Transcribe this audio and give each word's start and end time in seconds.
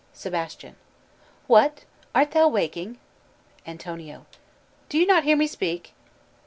"Sebastian. 0.13 0.77
What, 1.45 1.83
art 2.15 2.31
thou 2.31 2.47
waking? 2.47 2.97
Antonio. 3.67 4.25
Do 4.89 4.97
you 4.97 5.05
not 5.05 5.25
hear 5.25 5.37
me 5.37 5.45
speak? 5.45 5.93